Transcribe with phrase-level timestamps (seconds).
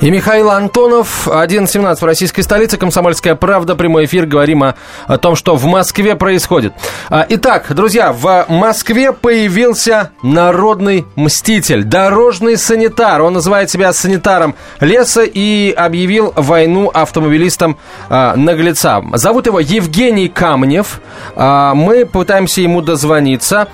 [0.00, 4.74] И Михаил Антонов, 11.17 в российской столице, «Комсомольская правда», прямой эфир, говорим о,
[5.06, 6.72] о том, что в Москве происходит.
[7.10, 13.20] А, итак, друзья, в Москве появился народный мститель, дорожный санитар.
[13.20, 17.76] Он называет себя санитаром леса и объявил войну автомобилистам
[18.08, 19.12] а, наглецам.
[19.18, 21.02] Зовут его Евгений Камнев.
[21.36, 23.68] А, мы пытаемся ему дозвониться.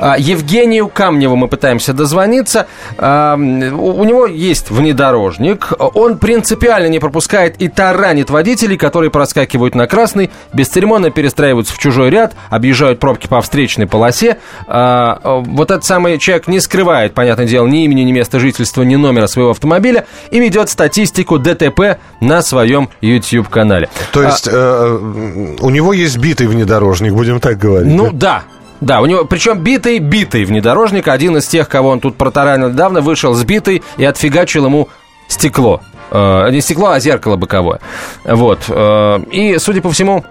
[0.00, 2.66] А, Евгению Камневу мы пытаемся дозвониться.
[2.96, 5.72] А, у него есть внедорожник.
[5.78, 12.08] Он принципиально не пропускает и таранит водителей, которые проскакивают на красный, бесцеремонно перестраиваются в чужой
[12.08, 14.38] ряд, объезжают пробки по встречной полосе.
[14.66, 18.96] А, вот этот самый человек не скрывает, понятное дело, ни имени, ни места жительства, ни
[18.96, 23.90] номера своего автомобиля и ведет статистику ДТП на своем YouTube-канале.
[24.12, 24.96] То есть а,
[25.60, 27.92] у него есть битый внедорожник, будем так говорить?
[27.92, 28.42] Ну да, да,
[28.80, 31.08] у него, причем битый, битый внедорожник.
[31.08, 34.88] Один из тех, кого он тут протаранил недавно, вышел сбитый и отфигачил ему
[35.28, 35.82] стекло.
[36.10, 37.80] Э, не стекло, а зеркало боковое.
[38.24, 38.60] Вот.
[38.68, 40.24] Э, и, судя по всему,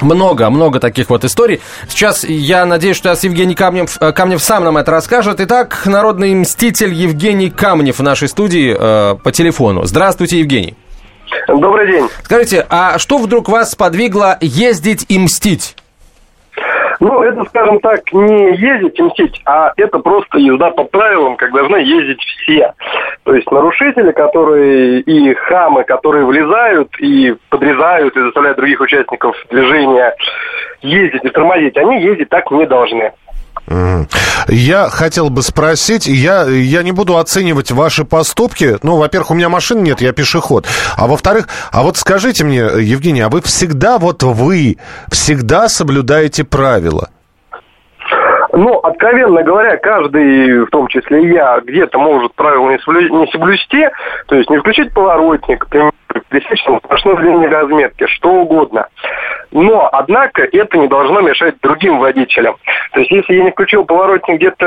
[0.00, 1.60] много, много таких вот историй.
[1.88, 5.40] Сейчас я надеюсь, что сейчас Евгений Камнев, э, Камнев сам нам это расскажет.
[5.40, 9.84] Итак, народный мститель Евгений Камнев в нашей студии э, по телефону.
[9.84, 10.74] Здравствуйте, Евгений.
[11.48, 12.08] Добрый день.
[12.22, 15.76] Скажите, а что вдруг вас сподвигло ездить и мстить?
[17.04, 21.52] Ну, это, скажем так, не ездить и мстить, а это просто езда по правилам, как
[21.52, 22.72] должны ездить все.
[23.24, 30.16] То есть нарушители, которые и хамы, которые влезают и подрезают и заставляют других участников движения
[30.80, 33.12] ездить и тормозить, они ездить так не должны.
[33.66, 38.76] Я хотел бы спросить, я, я не буду оценивать ваши поступки.
[38.82, 40.66] Ну, во-первых, у меня машины нет, я пешеход.
[40.98, 44.76] А во-вторых, а вот скажите мне, Евгений, а вы всегда, вот вы,
[45.10, 47.08] всегда соблюдаете правила?
[48.52, 52.78] Ну, откровенно говоря, каждый, в том числе я, где-то может правила не
[53.32, 53.88] соблюсти,
[54.26, 55.66] то есть не включить поворотник,
[56.28, 58.86] пересечь сплошной линии разметки, что угодно.
[59.54, 62.56] Но, однако, это не должно мешать другим водителям.
[62.92, 64.66] То есть, если я не включил поворотник где-то,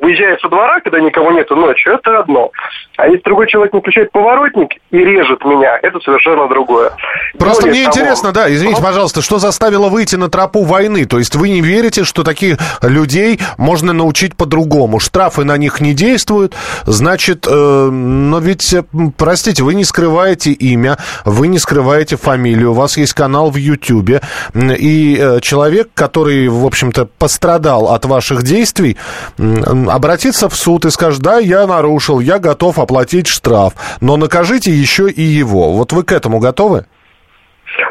[0.00, 2.50] выезжая со двора, когда никого нету ночью, это одно.
[2.96, 6.92] А если другой человек не включает поворотник и режет меня, это совершенно другое.
[7.38, 7.96] Просто Более мне того...
[7.96, 11.04] интересно, да, извините, пожалуйста, что заставило выйти на тропу войны?
[11.04, 14.98] То есть вы не верите, что таких людей можно научить по-другому?
[14.98, 16.54] Штрафы на них не действуют,
[16.84, 18.82] значит, э, но ведь, э,
[19.18, 24.22] простите, вы не скрываете имя, вы не скрываете фамилию, у вас есть канал в YouTube,
[24.54, 28.96] и э, человек, который, в общем-то, пострадал от ваших действий,
[29.38, 35.08] обратится в суд и скажет, да, я нарушил, я готов оплатить штраф, но накажите еще
[35.08, 35.72] и его.
[35.72, 36.86] Вот вы к этому готовы?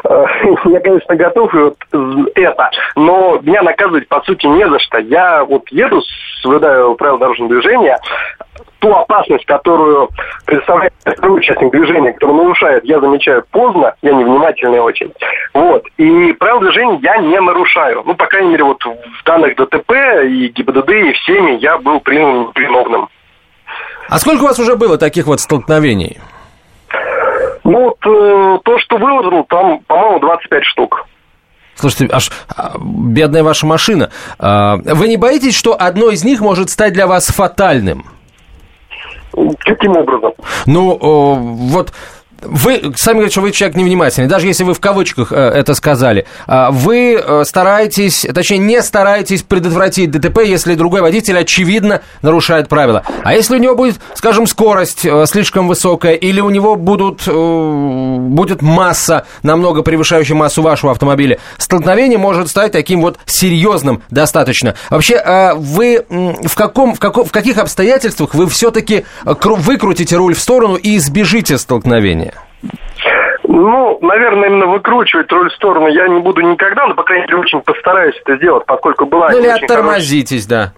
[0.04, 0.24] Э,
[0.64, 1.76] я, конечно, готов и вот
[2.34, 4.98] это, но меня наказывать, по сути, не за что.
[4.98, 6.00] Я вот еду,
[6.42, 7.98] соблюдаю правила дорожного движения,
[8.78, 10.08] ту опасность, которую
[10.44, 15.12] представляет второй участник движения, который нарушает, я замечаю поздно, я невнимательный очень.
[15.54, 15.84] Вот.
[15.96, 18.02] И правила движения я не нарушаю.
[18.04, 19.92] Ну, по крайней мере, вот в данных ДТП
[20.24, 23.08] и ГИБДД, и всеми я был признан виновным.
[24.08, 26.18] А сколько у вас уже было таких вот столкновений?
[27.64, 31.06] Ну вот э, то, что выложил, там, по-моему, 25 штук.
[31.74, 34.10] Слушайте, аж а, бедная ваша машина.
[34.38, 38.06] А, вы не боитесь, что одно из них может стать для вас фатальным?
[39.60, 40.32] Каким образом?
[40.66, 40.96] Ну,
[41.70, 41.92] вот
[42.48, 46.26] вы сами говорите, что вы человек невнимательный, даже если вы в кавычках э, это сказали.
[46.46, 53.02] Э, вы э, стараетесь, точнее, не стараетесь предотвратить ДТП, если другой водитель, очевидно, нарушает правила.
[53.24, 58.62] А если у него будет, скажем, скорость э, слишком высокая, или у него будут, будет
[58.62, 64.74] масса, намного превышающая массу вашего автомобиля, столкновение может стать таким вот серьезным достаточно.
[64.90, 70.76] Вообще, вы в, каком, в, каком, в каких обстоятельствах вы все-таки выкрутите руль в сторону
[70.76, 72.34] и избежите столкновения?
[73.58, 77.38] Ну, наверное, именно выкручивать руль в сторону я не буду никогда, но, по крайней мере,
[77.38, 79.30] очень постараюсь это сделать, поскольку была...
[79.30, 80.74] Ну, или оттормозитесь, хорошая...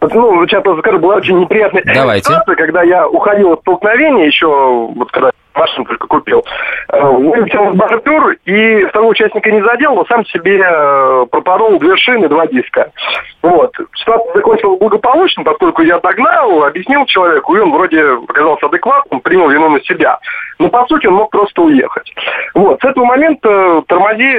[0.00, 0.08] да.
[0.12, 2.24] Ну, сейчас скажу, была очень неприятная Давайте.
[2.24, 6.44] ситуация, когда я уходил от столкновения еще, вот когда машину только купил.
[6.88, 12.28] Э, вылетел бортур и второго участника не задел, но сам себе э, пропорол две шины,
[12.28, 12.90] два диска.
[13.42, 13.74] Вот.
[13.94, 19.70] Ситуация закончилась благополучно, поскольку я догнал, объяснил человеку, и он вроде показался адекватным, принял вину
[19.70, 20.18] на себя.
[20.58, 22.12] Но, по сути, он мог просто уехать.
[22.54, 22.80] Вот.
[22.80, 24.38] С этого момента тормози,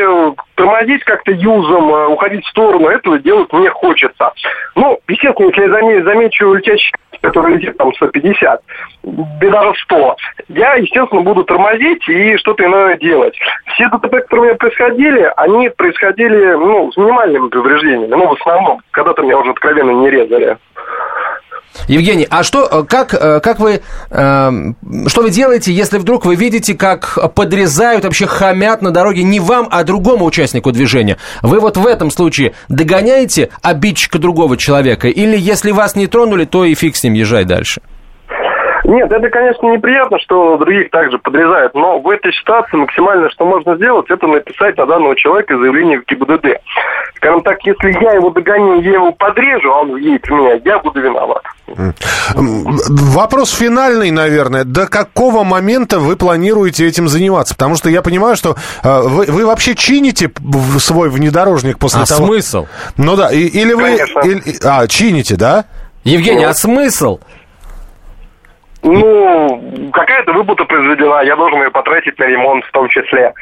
[0.56, 4.31] тормозить как-то юзом, э, уходить в сторону, этого делать мне хочется.
[4.75, 6.94] Ну, естественно, если я замечу летящий
[7.24, 8.62] который летит там 150,
[9.04, 10.15] даже 100,
[10.50, 13.35] я, естественно, естественно, буду тормозить и что-то иное делать.
[13.73, 18.81] Все ДТП, которые у меня происходили, они происходили, ну, с минимальными повреждениями, ну, в основном.
[18.91, 20.57] Когда-то меня уже откровенно не резали.
[21.88, 24.51] Евгений, а что, э, как, э, как вы, э,
[25.07, 29.67] что вы делаете, если вдруг вы видите, как подрезают, вообще хамят на дороге не вам,
[29.71, 31.17] а другому участнику движения?
[31.41, 35.07] Вы вот в этом случае догоняете обидчика другого человека?
[35.07, 37.81] Или если вас не тронули, то и фиг с ним, езжай дальше?
[38.83, 43.75] Нет, это, конечно, неприятно, что других также подрезают, но в этой ситуации максимально, что можно
[43.77, 46.47] сделать, это написать на данного человека заявление в ГИБДД.
[47.15, 50.80] Скажем так, если я его догоню, я его подрежу, а он едет в меня, я
[50.80, 51.44] буду виноват.
[52.35, 54.65] Вопрос финальный, наверное.
[54.65, 57.56] До какого момента вы планируете этим заниматься?
[57.56, 60.29] Потому что я понимаю, что э, вы, вы вообще чините
[60.79, 62.25] свой внедорожник после а того...
[62.27, 62.68] смысл?
[62.97, 63.91] Ну да, и, или вы...
[64.25, 65.65] Или, а, чините, да?
[66.03, 67.19] Евгений, а смысл?
[68.83, 73.33] Ну, какая-то выплата произведена, я должен ее потратить на ремонт в том числе.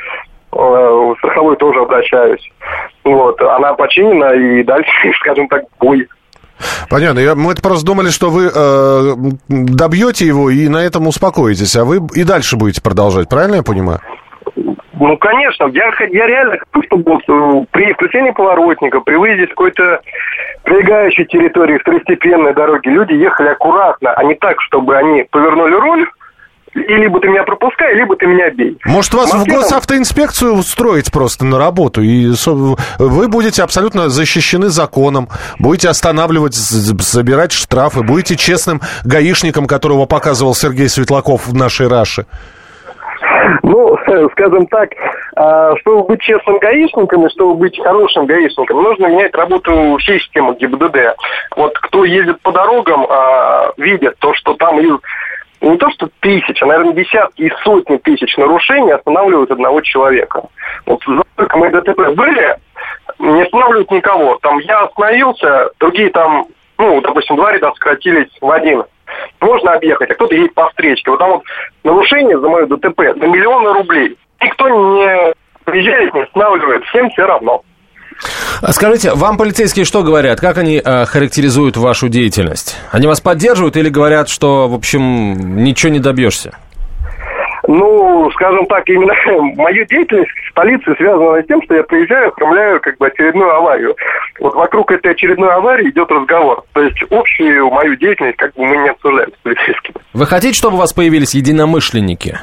[0.54, 2.52] Э, в страховой тоже обращаюсь.
[3.04, 6.08] Вот, она починена, и дальше, скажем так, бой.
[6.90, 7.20] Понятно.
[7.20, 9.16] Я, мы просто думали, что вы э,
[9.48, 14.00] добьете его и на этом успокоитесь, а вы и дальше будете продолжать, правильно я понимаю?
[15.02, 20.00] Ну, конечно, я, я реально хочу, чтобы э, при включении поворотника, при выезде с какой-то
[20.64, 26.08] прилегающей территории второстепенной дороги люди ехали аккуратно, а не так, чтобы они повернули руль,
[26.76, 28.78] и либо ты меня пропускай, либо ты меня бей.
[28.86, 32.32] Может, вас в госавтоинспекцию устроить просто на работу, и
[33.00, 40.90] вы будете абсолютно защищены законом, будете останавливать, забирать штрафы, будете честным гаишником, которого показывал Сергей
[40.90, 42.28] Светлаков в нашей Раше.
[43.64, 43.98] Ну,
[44.32, 44.90] скажем так,
[45.36, 50.56] а, чтобы быть честным гаишником и чтобы быть хорошим гаишником, нужно менять работу всей системы
[50.56, 51.16] ГИБДД.
[51.56, 54.80] Вот кто ездит по дорогам, а, видит то, что там
[55.62, 60.44] не то что тысяч, а, наверное, десятки и сотни тысяч нарушений останавливают одного человека.
[60.86, 62.58] Вот сколько мы ДТП были,
[63.20, 64.38] не останавливают никого.
[64.42, 66.48] Там я остановился, другие там,
[66.78, 68.84] ну, допустим, два ряда сократились в один
[69.40, 71.12] можно объехать, а кто-то едет по встречке.
[71.12, 71.44] Вот там вот
[71.84, 74.18] нарушение за мое ДТП на миллионы рублей.
[74.42, 75.34] Никто не
[75.66, 77.64] приезжает, не останавливает, всем все равно.
[78.62, 80.40] А скажите, вам полицейские что говорят?
[80.40, 82.78] Как они э, характеризуют вашу деятельность?
[82.92, 86.56] Они вас поддерживают или говорят, что, в общем, ничего не добьешься?
[87.74, 89.14] Ну, скажем так, именно
[89.56, 93.96] моя деятельность в столице связана с тем, что я приезжаю, оформляю как бы очередную аварию.
[94.42, 96.66] Вот вокруг этой очередной аварии идет разговор.
[96.74, 99.96] То есть общую мою деятельность как бы мы не обсуждаем с полицейскими.
[100.12, 102.40] Вы хотите, чтобы у вас появились единомышленники?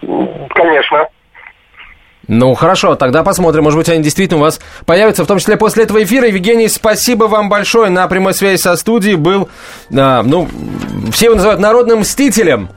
[0.00, 1.08] Конечно.
[2.28, 3.64] Ну, хорошо, тогда посмотрим.
[3.64, 6.28] Может быть, они действительно у вас появятся, в том числе после этого эфира.
[6.28, 7.90] Евгений, спасибо вам большое.
[7.90, 9.48] На прямой связи со студией был,
[9.92, 10.48] а, ну,
[11.10, 12.68] все его называют народным мстителем.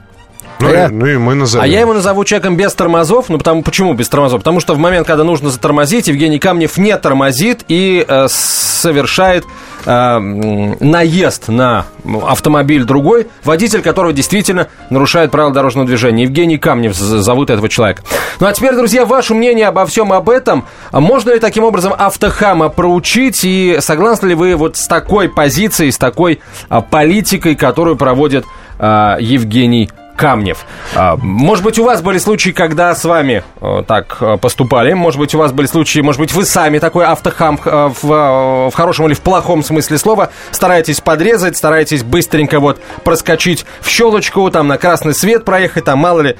[0.60, 1.64] Ну, а и, ну и мы назовем.
[1.64, 3.28] А я его назову человеком без тормозов.
[3.28, 4.40] Ну, потому, почему без тормозов?
[4.40, 9.44] Потому что в момент, когда нужно затормозить, Евгений Камнев не тормозит и э, совершает
[9.86, 11.86] э, наезд на
[12.26, 16.24] автомобиль другой, водитель которого действительно нарушает правила дорожного движения.
[16.24, 18.02] Евгений Камнев зовут этого человека.
[18.40, 20.64] Ну, а теперь, друзья, ваше мнение обо всем об этом.
[20.92, 23.44] Можно ли таким образом автохама проучить?
[23.44, 28.44] И согласны ли вы вот с такой позицией, с такой а, политикой, которую проводит
[28.78, 30.66] а, Евгений Камнев.
[30.96, 34.92] А, может быть, у вас были случаи, когда с вами э, так э, поступали?
[34.92, 38.74] Может быть, у вас были случаи, может быть, вы сами такой автохам э, в, в
[38.74, 44.66] хорошем или в плохом смысле слова стараетесь подрезать, стараетесь быстренько вот проскочить в щелочку, там
[44.66, 46.36] на красный свет проехать, там мало ли,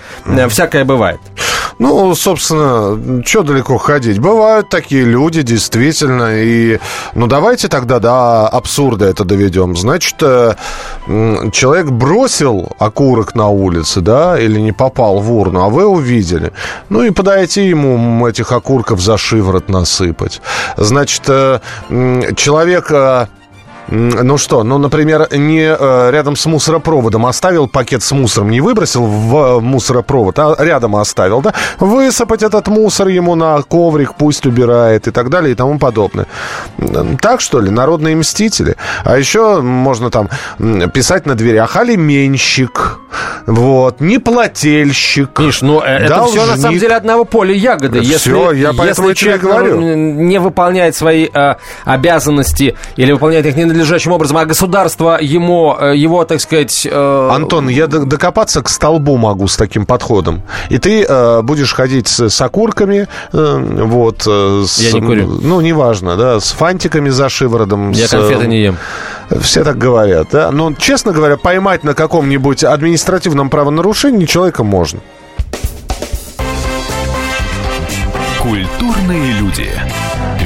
[0.49, 1.20] всякое бывает.
[1.78, 4.18] Ну, собственно, что далеко ходить?
[4.18, 6.78] Бывают такие люди, действительно, и,
[7.14, 9.76] ну, давайте тогда до абсурда это доведем.
[9.76, 10.16] Значит,
[11.52, 16.52] человек бросил окурок на улице, да, или не попал в урну, а вы увидели.
[16.88, 20.40] Ну и подойти ему этих окурков за шиворот насыпать.
[20.76, 21.61] Значит, э,
[22.37, 22.90] человек
[23.90, 29.04] ну что, ну, например, не э, рядом с мусоропроводом оставил пакет с мусором, не выбросил
[29.04, 31.54] в мусоропровод, а рядом оставил, да?
[31.78, 36.26] Высыпать этот мусор ему на коврик, пусть убирает и так далее и тому подобное.
[37.21, 38.76] Так, что ли, народные мстители?
[39.04, 40.28] А еще можно там
[40.92, 42.99] писать на дверях алименщик,
[43.47, 45.38] вот, неплательщик.
[45.38, 46.42] Миш, ну э, это должник.
[46.42, 47.99] все на самом деле одного поля ягоды.
[47.99, 49.80] Если, все, я поэтому если человек говорю.
[49.80, 51.54] не выполняет свои э,
[51.87, 56.87] обязанности или выполняет их не надлежащим образом, а государство ему, э, его, так сказать...
[56.90, 57.30] Э...
[57.32, 60.42] Антон, я докопаться к столбу могу с таким подходом.
[60.68, 64.25] И ты э, будешь ходить с, с окурками, э, вот...
[64.26, 65.38] Э, с, я не курю.
[65.42, 67.92] Ну, неважно, да, с фантиками за шиворотом.
[67.92, 68.76] Я с, конфеты э, не ем.
[69.40, 70.50] Все так говорят, да.
[70.50, 75.00] Но, честно говоря, поймать на каком-нибудь административном правонарушении человека можно.
[78.40, 79.70] Культурные люди.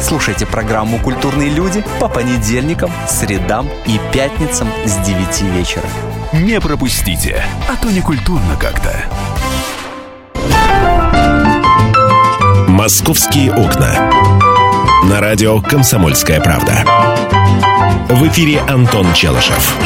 [0.00, 5.84] Слушайте программу «Культурные люди» по понедельникам, средам и пятницам с 9 вечера.
[6.32, 8.94] Не пропустите, а то не культурно как-то.
[12.66, 14.10] «Московские окна».
[15.04, 16.84] На радио «Комсомольская правда».
[18.08, 19.76] В эфире Антон Челышев.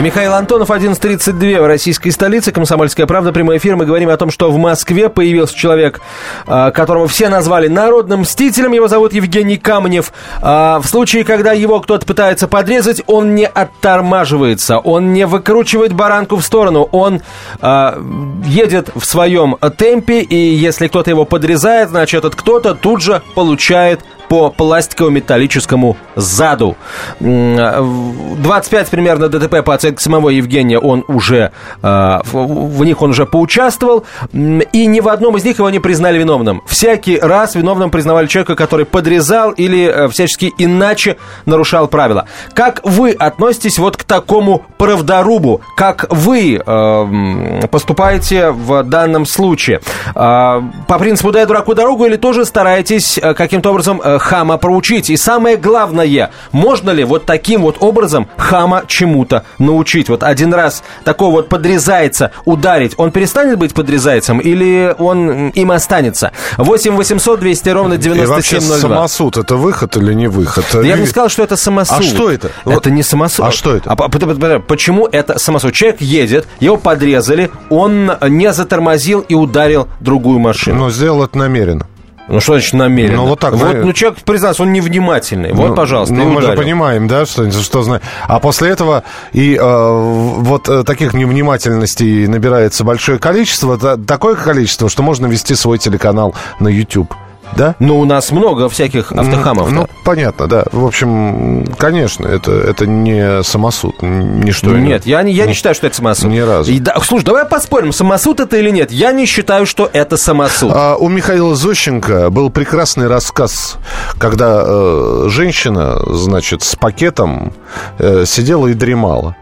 [0.00, 2.52] И Михаил Антонов, 11.32 в российской столице.
[2.52, 3.76] Комсомольская правда, прямой эфир.
[3.76, 6.00] Мы говорим о том, что в Москве появился человек,
[6.46, 8.72] а, которого все назвали народным мстителем.
[8.72, 10.14] Его зовут Евгений Камнев.
[10.40, 14.78] А, в случае, когда его кто-то пытается подрезать, он не оттормаживается.
[14.78, 16.88] Он не выкручивает баранку в сторону.
[16.92, 17.20] Он
[17.60, 18.00] а,
[18.46, 20.22] едет в своем темпе.
[20.22, 24.00] И если кто-то его подрезает, значит, этот кто-то тут же получает
[24.30, 26.76] по пластиково-металлическому заду.
[27.18, 31.50] 25 примерно ДТП по оценке самого Евгения он уже,
[31.82, 36.16] а, в них он уже поучаствовал, и ни в одном из них его не признали
[36.16, 36.62] виновным.
[36.66, 42.26] Всякий раз виновным признавали человека, который подрезал или э, всячески иначе нарушал правила.
[42.54, 45.60] Как вы относитесь вот к такому правдорубу?
[45.76, 49.80] Как вы э, поступаете в данном случае?
[50.14, 55.10] Э, по принципу «дай дураку дорогу» или тоже стараетесь э, каким-то образом э, хама проучить?
[55.10, 60.08] И самое главное, можно ли вот таким вот образом хама чему-то научить?
[60.08, 66.32] Вот один раз такого вот подрезается ударить, он перестанет быть подрезайцем или он им останется?
[66.58, 68.78] 8 800 200 ровно 9702.
[68.78, 70.64] самосуд это выход или не выход?
[70.84, 71.98] Я не сказал, что это самосуд.
[71.98, 72.48] А что это?
[72.64, 72.86] Это вот.
[72.86, 73.46] не самосуд.
[73.46, 73.90] А что это?
[73.90, 75.72] А, почему это самосуд?
[75.72, 80.78] Человек едет, его подрезали, он не затормозил и ударил другую машину.
[80.78, 81.86] Но сделал это намеренно.
[82.30, 83.18] Ну, что значит намеренно?
[83.18, 83.54] Ну, вот так.
[83.54, 85.52] Вот, ну, человек признался, он невнимательный.
[85.52, 88.02] Вот, ну, пожалуйста, Ну, мы же понимаем, да, что, что знает.
[88.22, 95.02] А после этого и э, вот э, таких невнимательностей набирается большое количество, такое количество, что
[95.02, 97.12] можно вести свой телеканал на YouTube
[97.56, 97.74] да?
[97.78, 99.70] Ну, у нас много всяких автохамов.
[99.70, 100.64] Ну, понятно, да.
[100.72, 104.70] В общем, конечно, это, это не самосуд, ничто.
[104.70, 106.30] Нет, я не, я не считаю, что это самосуд.
[106.30, 106.70] Ни разу.
[106.70, 108.90] И, да, слушай, давай поспорим, самосуд это или нет.
[108.90, 110.72] Я не считаю, что это самосуд.
[110.74, 113.76] А, у Михаила Зощенко был прекрасный рассказ,
[114.18, 117.52] когда э, женщина, значит, с пакетом
[117.98, 119.36] э, сидела и дремала.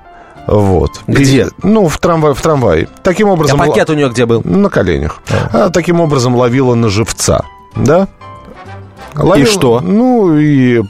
[0.47, 1.03] Вот.
[1.07, 1.43] Где?
[1.43, 2.35] И, ну, в трамвае.
[2.35, 2.89] В трамвае.
[3.03, 3.61] Таким образом...
[3.61, 4.41] А пакет у нее где был?
[4.45, 5.21] На коленях.
[5.31, 5.67] А.
[5.67, 7.43] А, таким образом ловила на живца.
[7.79, 8.09] Да?
[9.15, 9.81] Ловил, и что?
[9.81, 10.81] Ну, и,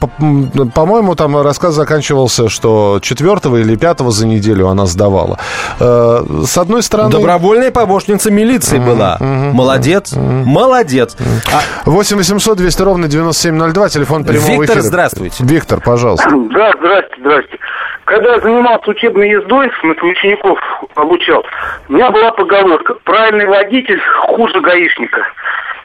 [0.75, 5.39] по-моему, там рассказ заканчивался, что четвертого или пятого за неделю она сдавала.
[5.79, 7.11] Э, с одной стороны...
[7.11, 9.17] Добровольная помощница милиции mm-hmm, была.
[9.19, 10.13] Mm-hmm, молодец.
[10.13, 10.43] Mm-hmm.
[10.45, 11.17] Молодец.
[11.51, 11.89] А...
[11.89, 14.81] 8 800 200 ровно 9702, телефон прямого Виктор, эфира.
[14.81, 15.43] здравствуйте.
[15.43, 16.29] Виктор, пожалуйста.
[16.49, 17.57] Да, здрасте, здрасте.
[18.05, 20.59] Когда я занимался учебной ездой, смысле учеников
[20.95, 21.43] обучал,
[21.87, 25.21] у меня была поговорка «Правильный водитель хуже гаишника».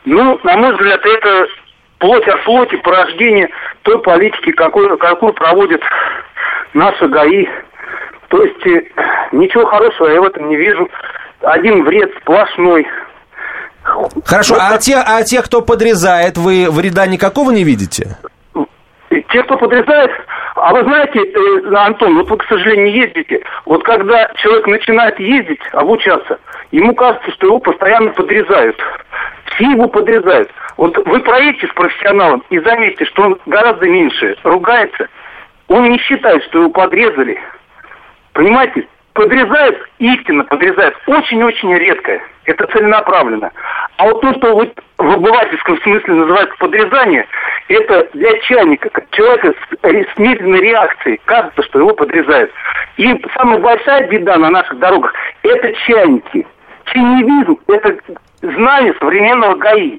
[0.05, 1.47] Ну, на мой взгляд, это
[1.99, 3.49] плоть от плоти порождение
[3.83, 5.83] той политики, какой, какую проводит
[6.75, 7.47] наша ГАИ.
[8.29, 8.83] То есть э,
[9.33, 10.89] ничего хорошего я в этом не вижу.
[11.41, 12.87] Один вред сплошной.
[14.25, 18.17] Хорошо, а, те, а те, кто подрезает, вы вреда никакого не видите?
[19.11, 20.11] Те, кто подрезает,
[20.57, 23.43] а вы знаете, э, Антон, вот вы, к сожалению, не ездите.
[23.67, 26.39] Вот когда человек начинает ездить, обучаться,
[26.73, 28.77] ему кажется, что его постоянно подрезают.
[29.55, 30.51] Все его подрезают.
[30.77, 35.09] Вот вы проедете с профессионалом и заметите, что он гораздо меньше ругается.
[35.69, 37.39] Он не считает, что его подрезали.
[38.33, 38.89] Понимаете?
[39.13, 40.97] Подрезают, истинно подрезают.
[41.07, 42.21] Очень-очень редко.
[42.47, 43.53] Это целенаправленно.
[43.97, 47.25] А вот то, что вот в обывательском смысле называется подрезание,
[47.69, 51.21] это для чайника, человека с, с медленной реакцией.
[51.27, 52.51] Кажется, что его подрезают.
[52.97, 56.45] И самая большая беда на наших дорогах– это чайники.
[56.87, 57.97] Че не вижу, это
[58.53, 59.99] знание современного ГАИ.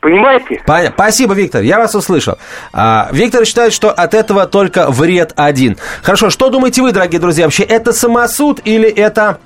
[0.00, 0.60] Понимаете?
[0.94, 1.62] Спасибо, Виктор.
[1.62, 2.36] Я вас услышал.
[2.72, 5.76] А, Виктор считает, что от этого только вред один.
[6.02, 9.38] Хорошо, что думаете вы, дорогие друзья, вообще это самосуд или это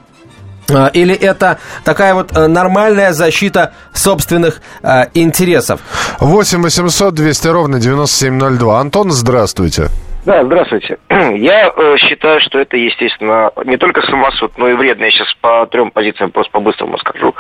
[0.71, 5.81] а, или это такая вот э, нормальная защита собственных э, интересов?
[6.21, 8.81] 8 800 200 ровно 9702.
[8.81, 9.91] Антон, здравствуйте.
[10.27, 10.99] Да, здравствуйте.
[11.09, 15.05] Я э, считаю, что это, естественно, не только самосуд, но и вредно.
[15.05, 17.33] Я сейчас по трем позициям просто по-быстрому скажу.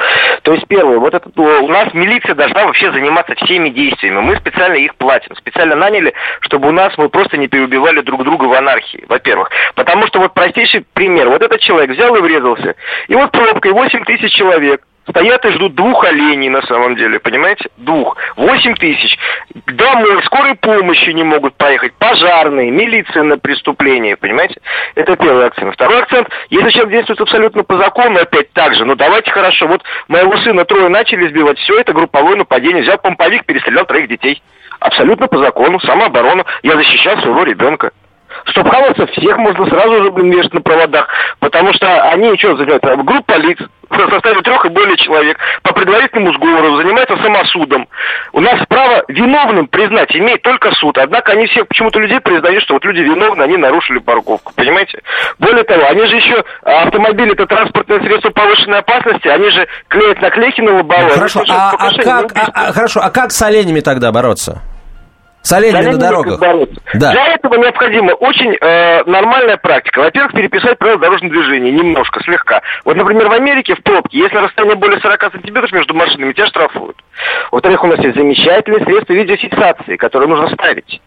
[0.42, 4.20] То есть, первое, вот это, у нас милиция должна вообще заниматься всеми действиями.
[4.20, 5.34] Мы специально их платим.
[5.34, 9.50] Специально наняли, чтобы у нас мы просто не переубивали друг друга в анархии, во-первых.
[9.74, 11.28] Потому что вот простейший пример.
[11.28, 12.76] Вот этот человек взял и врезался.
[13.08, 14.80] И вот пробкой 8 тысяч человек
[15.16, 17.68] стоят и ждут двух оленей на самом деле, понимаете?
[17.78, 18.16] Двух.
[18.36, 19.18] Восемь тысяч.
[19.66, 24.60] Домой, скорой помощи не могут поехать, пожарные, милиция на преступление, понимаете?
[24.94, 25.72] Это первый акцент.
[25.74, 29.82] Второй акцент, если человек действует абсолютно по закону, опять так же, ну давайте хорошо, вот
[30.08, 34.42] моего сына трое начали избивать, все это групповое нападение, взял помповик, перестрелял троих детей.
[34.78, 36.44] Абсолютно по закону, самооборона.
[36.62, 37.92] Я защищал своего ребенка.
[38.54, 41.08] Хаваться всех можно сразу же, блин, вешать на проводах.
[41.40, 42.54] Потому что они что?
[42.56, 47.88] Группа лиц в составе трех и более человек по предварительному сговору занимается самосудом.
[48.32, 50.98] У нас право виновным признать имеет только суд.
[50.98, 54.52] Однако они всех почему-то людей признают, что вот люди виновны, они нарушили парковку.
[54.54, 55.00] Понимаете?
[55.38, 60.60] Более того, они же еще автомобили это транспортное средство повышенной опасности, они же клеят наклейки
[60.60, 61.10] на лобовое.
[61.10, 64.62] Хорошо, а, а, как, а, а, хорошо, а как с оленями тогда бороться?
[65.46, 66.40] С оленями на дорогах.
[66.94, 67.12] Да.
[67.12, 70.00] Для этого необходима очень э, нормальная практика.
[70.00, 72.62] Во-первых, переписать правила дорожного движения немножко, слегка.
[72.84, 76.96] Вот, например, в Америке в пробке, если расстояние более 40 сантиметров между машинами, тебя штрафуют.
[77.52, 81.00] Во-вторых, у нас есть замечательные средства видеофиксации, которые нужно ставить.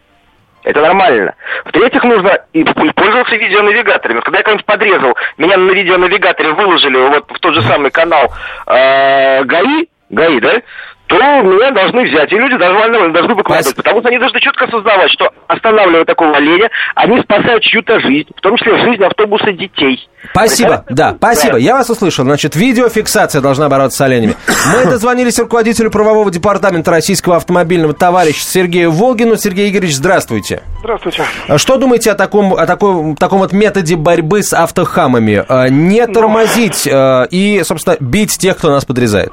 [0.62, 1.34] Это нормально.
[1.66, 4.20] В-третьих, нужно и пользоваться видеонавигаторами.
[4.20, 8.32] Когда я кого-нибудь подрезал, меня на видеонавигаторе выложили вот в тот же самый канал
[8.66, 10.62] э, ГАИ, ГАИ, да,
[11.10, 12.32] то меня должны взять.
[12.32, 13.74] И люди должны, должны выкладывать.
[13.74, 18.40] Потому что они должны четко осознавать, что останавливая такого оленя, они спасают чью-то жизнь, в
[18.40, 20.08] том числе жизнь автобуса детей.
[20.30, 21.56] Спасибо, да, спасибо.
[21.56, 22.24] Я вас услышал.
[22.24, 24.36] Значит, видеофиксация должна бороться с оленями.
[24.72, 29.36] Мы дозвонились руководителю правового департамента российского автомобильного товарища Сергею Волгину.
[29.36, 30.62] Сергей Игоревич, здравствуйте.
[30.78, 31.24] Здравствуйте.
[31.48, 35.44] А что думаете о таком, о таком, таком вот методе борьбы с автохамами?
[35.48, 37.24] А, не тормозить ну...
[37.30, 39.32] и, собственно, бить тех, кто нас подрезает?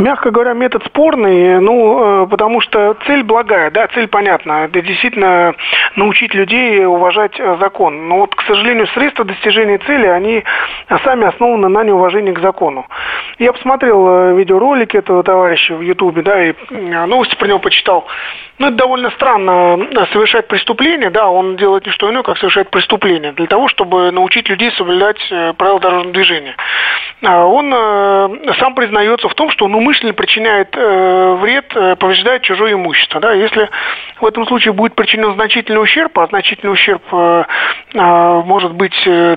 [0.00, 4.64] Мягко говоря, метод спорный, ну, э, потому что цель благая, да, цель понятна.
[4.64, 5.54] Это действительно
[5.94, 8.08] научить людей уважать э, закон.
[8.08, 10.42] Но вот, к сожалению, средства достижения цели, они
[11.04, 12.86] сами основаны на неуважении к закону.
[13.38, 18.06] Я посмотрел э, видеоролики этого товарища в Ютубе, да, и новости про него почитал.
[18.58, 19.78] Ну, это довольно странно
[20.12, 24.48] совершать преступление, да, он делает не что иное, как совершать преступление, для того, чтобы научить
[24.48, 25.18] людей соблюдать
[25.56, 26.56] правила дорожного движения.
[27.22, 27.72] А он
[28.58, 33.20] сам признается в том, что он умышленно причиняет э, вред, э, повреждает чужое имущество.
[33.20, 33.32] Да?
[33.32, 33.68] Если
[34.20, 37.44] в этом случае будет причинен значительный ущерб, а значительный ущерб э,
[37.92, 39.36] э, может быть э,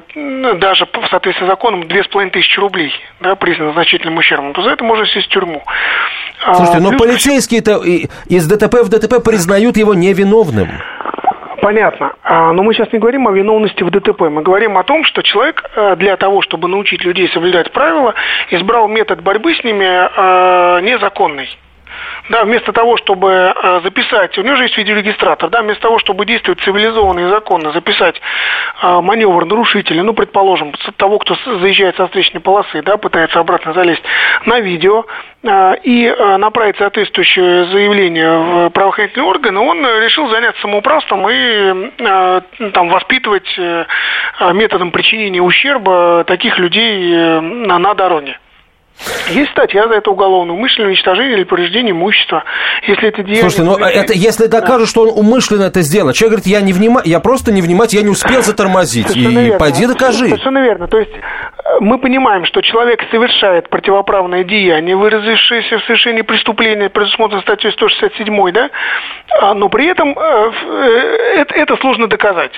[0.60, 5.06] даже в соответствии с законом 2500 рублей, да, признан значительным ущербом, то за это можно
[5.06, 5.62] сесть в тюрьму.
[6.46, 7.82] А, Слушайте, но полицейские-то
[8.28, 10.70] из ДТП в ДТП признают его невиновным.
[11.62, 12.14] Понятно.
[12.24, 14.22] А, но мы сейчас не говорим о виновности в ДТП.
[14.22, 18.14] Мы говорим о том, что человек э, для того, чтобы научить людей соблюдать правила,
[18.52, 21.50] избрал метод борьбы с ними э, незаконный.
[22.30, 26.26] Да, вместо того, чтобы э, записать, у него же есть видеорегистратор, да, вместо того, чтобы
[26.26, 28.20] действовать цивилизованно и законно, записать
[28.82, 34.04] э, маневр нарушителя, ну, предположим, того, кто заезжает со встречной полосы, да, пытается обратно залезть
[34.46, 35.06] на видео,
[35.44, 41.92] э, и направить соответствующее заявление в правоохранительные органы, он решил заняться самоуправством и
[42.74, 43.48] там воспитывать
[44.54, 48.38] методом причинения ущерба таких людей на дороге.
[49.30, 52.44] Есть статья за это уголовное умышленное уничтожение или повреждение имущества.
[52.88, 53.42] Если это деяние...
[53.42, 57.02] Слушайте, ну это, если докажут, что он умышленно это сделал, человек говорит, я не внима...
[57.06, 59.16] я просто не внимательно, я не успел затормозить.
[59.16, 59.60] И верно.
[59.60, 60.26] пойди докажи.
[60.26, 60.88] Совершенно верно.
[60.88, 67.42] То есть э, мы понимаем, что человек совершает противоправное деяние, выразившееся в совершении преступления, предусмотрено
[67.42, 68.70] статьей 167, да,
[69.42, 72.52] а, но при этом э, э, это, это сложно доказать.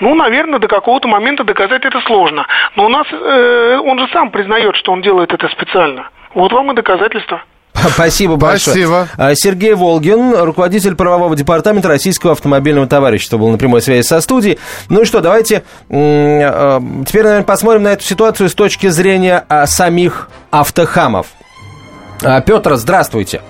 [0.00, 2.46] Ну, наверное, до какого-то момента доказать это сложно.
[2.76, 6.10] Но у нас, э, он же сам признает, что он делает это специально.
[6.34, 7.42] Вот вам и доказательства.
[7.74, 8.74] Спасибо большое.
[8.76, 9.08] Спасибо.
[9.16, 14.58] А, Сергей Волгин, руководитель правового департамента Российского автомобильного товарищества, был на прямой связи со студией.
[14.88, 19.66] Ну и что, давайте э, теперь, наверное, посмотрим на эту ситуацию с точки зрения а,
[19.66, 21.28] самих автохамов.
[22.46, 23.42] Петр, здравствуйте.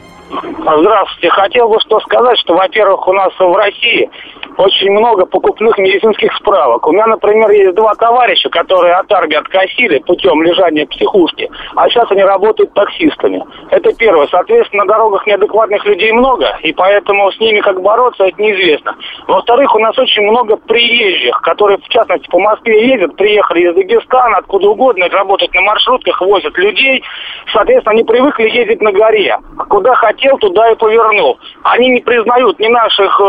[0.66, 1.30] Здравствуйте.
[1.30, 4.10] Хотел бы что сказать, что, во-первых, у нас в России
[4.56, 6.86] очень много покупных медицинских справок.
[6.86, 11.88] У меня, например, есть два товарища, которые от армии откосили путем лежания в психушке, а
[11.88, 13.44] сейчас они работают таксистами.
[13.70, 14.26] Это первое.
[14.28, 18.96] Соответственно, на дорогах неадекватных людей много, и поэтому с ними как бороться, это неизвестно.
[19.28, 24.38] Во-вторых, у нас очень много приезжих, которые, в частности, по Москве ездят, приехали из Дагестана,
[24.38, 27.04] откуда угодно, работают на маршрутках, возят людей.
[27.52, 29.38] Соответственно, они привыкли ездить на горе.
[29.68, 31.38] Куда хотел, туда туда и повернул.
[31.64, 33.24] Они не признают ни наших э,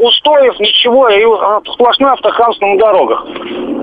[0.00, 3.26] устоев, ничего, и э, сплошное автохамство на дорогах.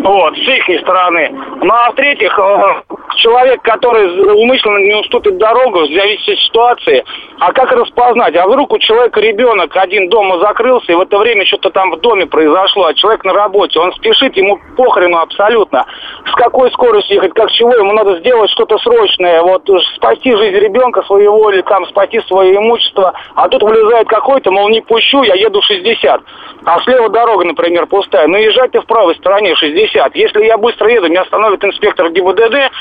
[0.04, 1.30] Вот, с их стороны.
[1.62, 7.04] Ну, а в-третьих, э, человек, который умышленно не уступит дорогу, зависит от ситуации.
[7.40, 8.36] А как распознать?
[8.36, 12.00] А вдруг у человека ребенок один дома закрылся, и в это время что-то там в
[12.00, 15.86] доме произошло, а человек на работе, он спешит, ему похрену абсолютно.
[16.32, 21.02] С какой скоростью ехать, как чего, ему надо сделать что-то срочное, вот спасти жизнь ребенка
[21.04, 22.22] своего или там спасти
[22.54, 26.22] свое а тут вылезает какой-то, мол, не пущу, я еду 60.
[26.66, 28.28] А слева дорога, например, пустая.
[28.28, 30.16] Ну, езжай ты в правой стороне 60.
[30.16, 32.72] Если я быстро еду, меня остановит инспектор ГИБДД,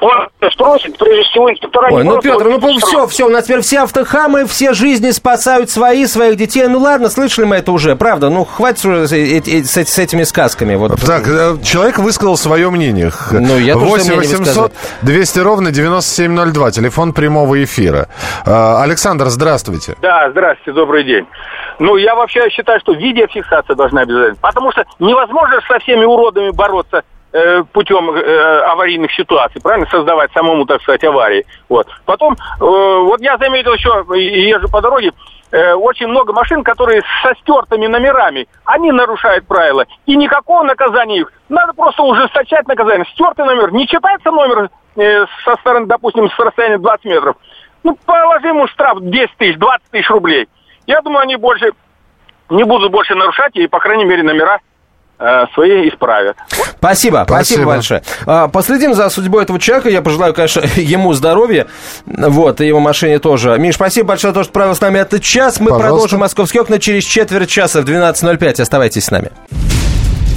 [0.00, 1.88] он спросит, прежде всего, инспектора...
[1.90, 5.10] Ой, не ну, Петр, ну, вот все, все, у нас теперь все автохамы, все жизни
[5.10, 6.68] спасают свои, своих детей.
[6.68, 8.30] Ну, ладно, слышали мы это уже, правда.
[8.30, 10.76] Ну, хватит уже с, э- э- с, с этими сказками.
[10.76, 11.00] Вот.
[11.00, 13.10] Так, э, человек высказал свое мнение.
[13.32, 14.72] Ну, я тоже 8 мнение 800 высказал.
[15.02, 18.08] 200 ровно 9702, телефон прямого эфира.
[18.46, 19.96] А, Александр, здравствуйте.
[20.00, 21.26] Да, здравствуйте, добрый день.
[21.80, 24.36] Ну, я вообще считаю, что видеофиксация должна обязательно.
[24.40, 27.02] Потому что невозможно со всеми уродами бороться
[27.72, 31.44] путем э, аварийных ситуаций, правильно, создавать самому, так сказать, аварии.
[31.68, 31.86] Вот.
[32.06, 35.12] Потом, э, вот я заметил еще, езжу по дороге,
[35.50, 39.84] э, очень много машин, которые со стертыми номерами, они нарушают правила.
[40.06, 41.32] И никакого наказания их.
[41.48, 43.06] Надо просто ужесточать наказание.
[43.12, 47.36] Стертый номер, не читается номер э, со стороны, допустим, с расстояния 20 метров.
[47.84, 50.48] Ну, положи ему штраф 10 тысяч, 20 тысяч рублей.
[50.86, 51.72] Я думаю, они больше
[52.50, 54.60] не будут больше нарушать и, по крайней мере, номера э,
[55.54, 56.36] свои исправят.
[56.78, 57.64] Спасибо, спасибо, Спасибо.
[57.64, 58.02] большое.
[58.26, 59.88] А, Последим за судьбой этого человека.
[59.88, 61.66] Я пожелаю, конечно, ему здоровья.
[62.06, 63.58] Вот, и его машине тоже.
[63.58, 65.58] Миш, спасибо большое, за то, что провел с нами этот час.
[65.60, 65.88] Мы Пожалуйста.
[65.88, 68.62] продолжим «Московские окна» через четверть часа в 12.05.
[68.62, 69.30] Оставайтесь с нами.